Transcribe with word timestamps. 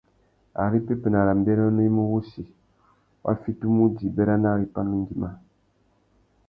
Ari 0.63 0.77
pepenarâmbérénô 0.85 1.81
i 1.87 1.89
mú 1.95 2.03
wussi, 2.11 2.43
wa 3.23 3.31
fitimú 3.43 3.83
djï 3.93 4.07
béranari 4.15 4.65
pandú 4.73 4.95
ngüima. 5.01 5.29